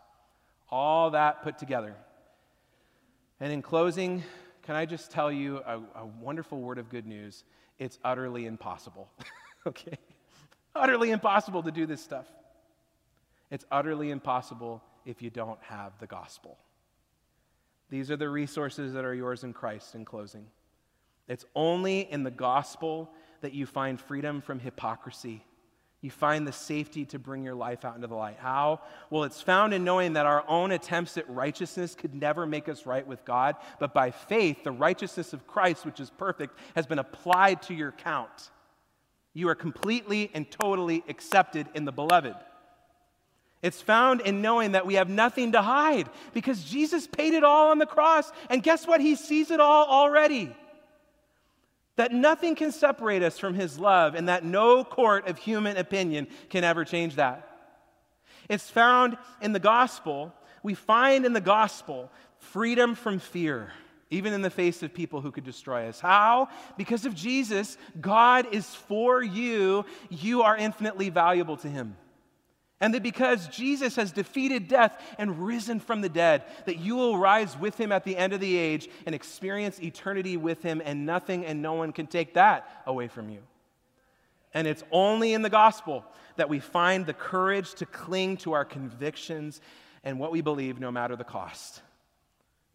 [0.69, 1.95] All that put together.
[3.39, 4.23] And in closing,
[4.63, 7.45] can I just tell you a, a wonderful word of good news?
[7.79, 9.07] It's utterly impossible.
[9.67, 9.97] okay?
[10.75, 12.25] Utterly impossible to do this stuff.
[13.49, 16.57] It's utterly impossible if you don't have the gospel.
[17.89, 20.47] These are the resources that are yours in Christ in closing.
[21.27, 23.09] It's only in the gospel
[23.41, 25.45] that you find freedom from hypocrisy.
[26.01, 28.37] You find the safety to bring your life out into the light.
[28.39, 28.81] How?
[29.09, 32.85] Well, it's found in knowing that our own attempts at righteousness could never make us
[32.85, 36.99] right with God, but by faith, the righteousness of Christ, which is perfect, has been
[36.99, 38.51] applied to your count.
[39.33, 42.35] You are completely and totally accepted in the beloved.
[43.61, 47.71] It's found in knowing that we have nothing to hide because Jesus paid it all
[47.71, 48.31] on the cross.
[48.49, 49.01] And guess what?
[49.01, 50.55] He sees it all already
[51.97, 56.27] that nothing can separate us from his love and that no court of human opinion
[56.49, 57.43] can ever change that.
[58.47, 60.31] It's found in the gospel.
[60.63, 63.73] We find in the gospel freedom from fear,
[64.09, 65.99] even in the face of people who could destroy us.
[65.99, 66.49] How?
[66.77, 71.97] Because of Jesus, God is for you, you are infinitely valuable to him.
[72.79, 77.17] And that because Jesus has defeated death and risen from the dead, that you will
[77.17, 81.05] rise with him at the end of the age and experience eternity with him, and
[81.05, 83.39] nothing and no one can take that away from you.
[84.53, 86.05] And it's only in the gospel
[86.35, 89.59] that we find the courage to cling to our convictions
[90.03, 91.81] and what we believe, no matter the cost.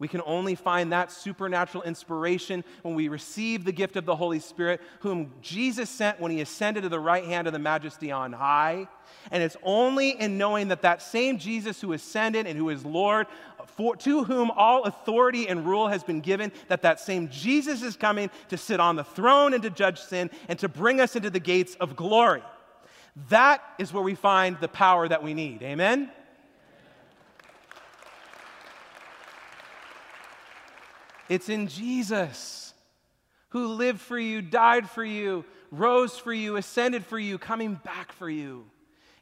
[0.03, 4.39] We can only find that supernatural inspiration when we receive the gift of the Holy
[4.39, 8.33] Spirit, whom Jesus sent when he ascended to the right hand of the majesty on
[8.33, 8.89] high.
[9.31, 13.27] And it's only in knowing that that same Jesus who ascended and who is Lord,
[13.77, 17.95] for, to whom all authority and rule has been given, that that same Jesus is
[17.95, 21.29] coming to sit on the throne and to judge sin and to bring us into
[21.29, 22.43] the gates of glory.
[23.29, 25.63] That is where we find the power that we need.
[25.63, 26.11] Amen?
[31.29, 32.73] It's in Jesus
[33.49, 38.11] who lived for you, died for you, rose for you, ascended for you, coming back
[38.13, 38.65] for you.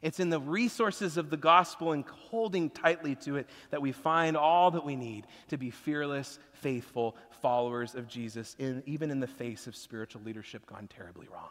[0.02, 4.36] It's in the resources of the gospel and holding tightly to it that we find
[4.36, 9.28] all that we need to be fearless, faithful followers of Jesus, in, even in the
[9.28, 11.50] face of spiritual leadership gone terribly wrong.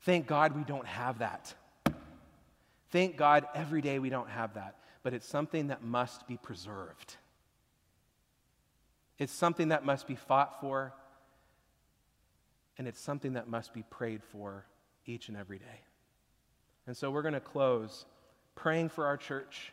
[0.00, 1.54] Thank God we don't have that.
[2.90, 7.16] Thank God every day we don't have that, but it's something that must be preserved.
[9.18, 10.92] It's something that must be fought for,
[12.78, 14.66] and it's something that must be prayed for
[15.06, 15.80] each and every day.
[16.86, 18.04] And so we're going to close
[18.54, 19.72] praying for our church,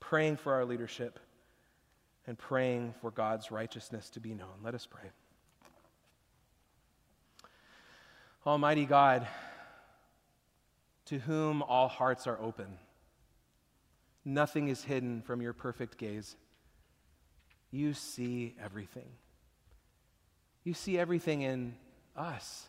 [0.00, 1.18] praying for our leadership,
[2.26, 4.60] and praying for God's righteousness to be known.
[4.62, 5.10] Let us pray.
[8.46, 9.26] Almighty God,
[11.06, 12.78] to whom all hearts are open,
[14.24, 16.36] nothing is hidden from your perfect gaze.
[17.72, 19.08] You see everything.
[20.62, 21.74] You see everything in
[22.14, 22.68] us.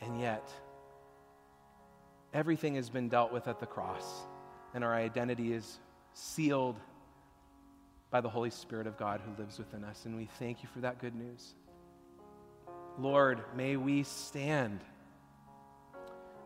[0.00, 0.50] And yet,
[2.34, 4.04] everything has been dealt with at the cross.
[4.74, 5.78] and our identity is
[6.12, 6.76] sealed
[8.10, 10.04] by the Holy Spirit of God who lives within us.
[10.04, 11.54] And we thank you for that good news.
[12.98, 14.80] Lord, may we stand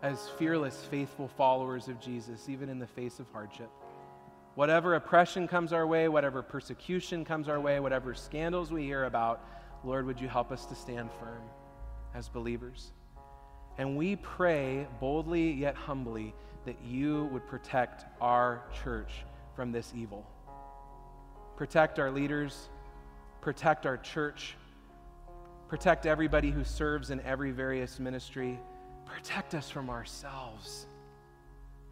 [0.03, 3.71] as fearless, faithful followers of Jesus, even in the face of hardship.
[4.55, 9.45] Whatever oppression comes our way, whatever persecution comes our way, whatever scandals we hear about,
[9.85, 11.43] Lord, would you help us to stand firm
[12.15, 12.93] as believers?
[13.79, 16.35] And we pray boldly yet humbly
[16.67, 19.25] that you would protect our church
[19.55, 20.27] from this evil.
[21.57, 22.69] Protect our leaders,
[23.41, 24.57] protect our church,
[25.69, 28.59] protect everybody who serves in every various ministry.
[29.07, 30.87] Protect us from ourselves.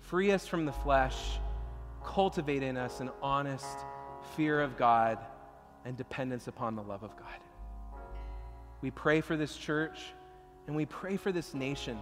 [0.01, 1.39] Free us from the flesh.
[2.09, 3.77] Cultivate in us an honest
[4.35, 5.19] fear of God
[5.85, 7.39] and dependence upon the love of God.
[8.81, 10.01] We pray for this church
[10.67, 11.99] and we pray for this nation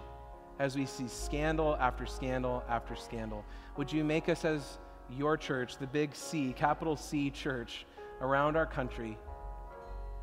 [0.61, 3.45] as we see scandal after scandal after scandal.
[3.77, 4.79] Would you make us as
[5.11, 7.85] your church, the big C, capital C church
[8.21, 9.19] around our country?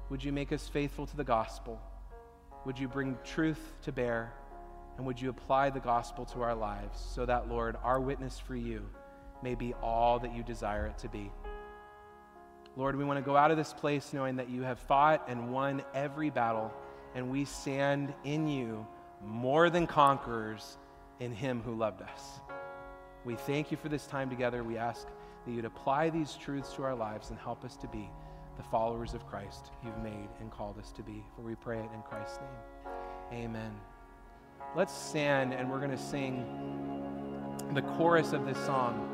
[0.10, 1.82] Would you make us faithful to the gospel?
[2.66, 4.32] Would you bring truth to bear?
[4.96, 8.56] And would you apply the gospel to our lives so that, Lord, our witness for
[8.56, 8.86] you
[9.44, 11.32] may be all that you desire it to be?
[12.76, 15.52] Lord, we want to go out of this place knowing that you have fought and
[15.52, 16.74] won every battle,
[17.14, 18.88] and we stand in you
[19.24, 20.78] more than conquerors
[21.20, 22.40] in him who loved us.
[23.26, 24.64] We thank you for this time together.
[24.64, 25.08] We ask
[25.46, 28.10] that you'd apply these truths to our lives and help us to be
[28.58, 31.24] the followers of Christ you've made and called us to be.
[31.36, 33.46] For we pray it in Christ's name.
[33.46, 33.72] Amen.
[34.76, 36.46] Let's stand and we're going to sing
[37.74, 39.13] the chorus of this song.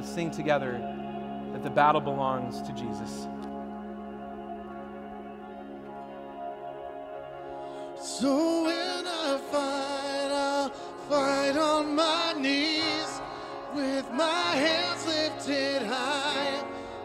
[0.00, 0.80] Let's sing together
[1.52, 3.28] that the battle belongs to Jesus.
[8.00, 10.70] So when I fight, I'll
[11.10, 13.20] fight on my knees
[13.74, 16.64] with my hands lifted high.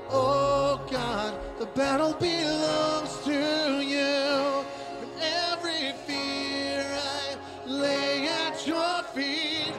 [0.09, 4.63] Oh God, the battle belongs to you.
[5.01, 5.11] And
[5.51, 7.35] every fear I
[7.65, 9.73] lay at your feet,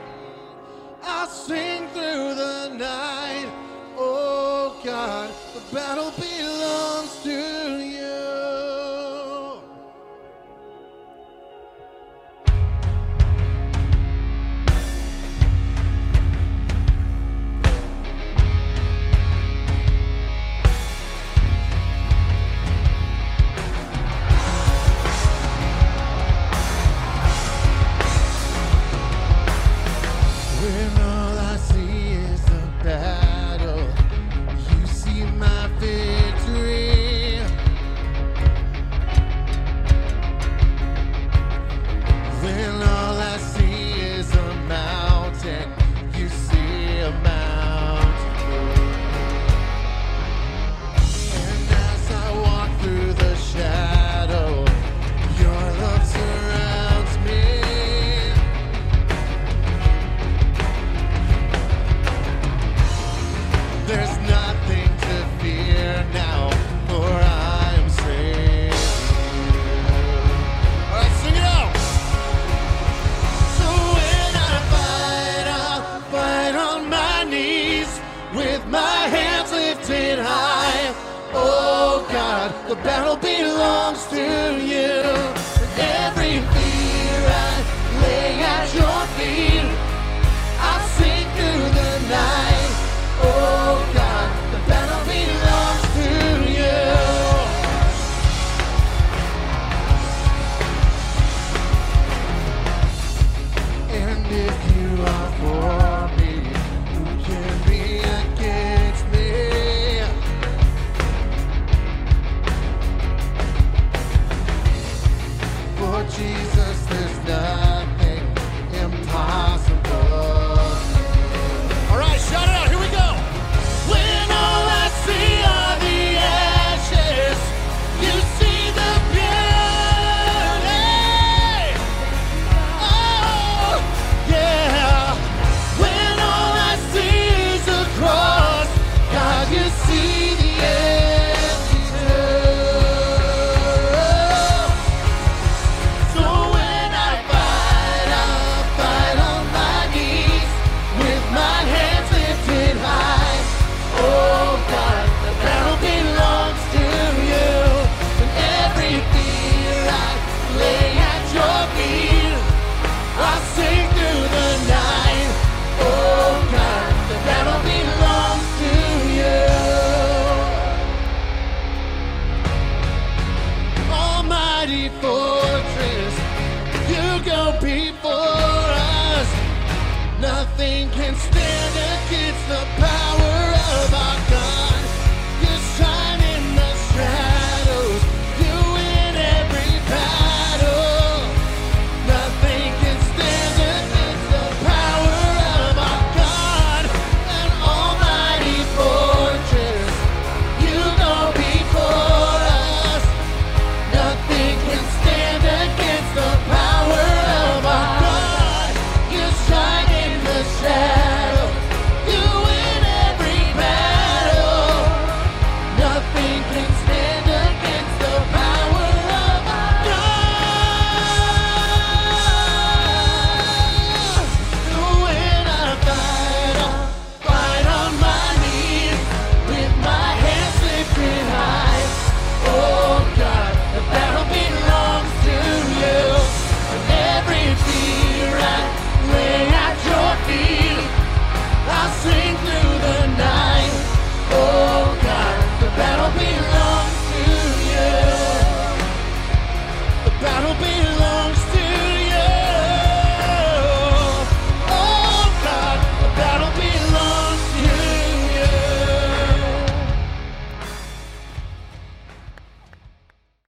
[1.02, 1.75] I'll sing